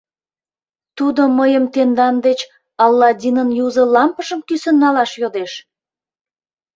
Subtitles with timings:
[0.97, 2.39] Тудо мыйым тендан деч
[2.83, 5.51] Аладдинын юзо лампыжым кӱсын налаш йодеш.